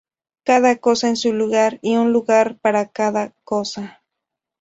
Cada 0.45 0.77
cosa 0.77 1.09
en 1.09 1.15
su 1.15 1.31
lugar 1.31 1.77
y 1.83 1.95
un 1.97 2.11
lugar 2.11 2.57
para 2.57 2.87
cada 2.87 3.33
cosa 3.43 4.01